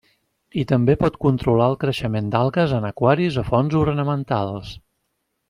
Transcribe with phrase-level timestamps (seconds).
[0.61, 4.75] I també pot controlar el creixement d'algues en aquaris o fonts ornamentals.